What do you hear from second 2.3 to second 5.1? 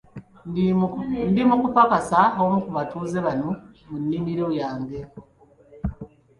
omu ku batuuze bano munimiro yange.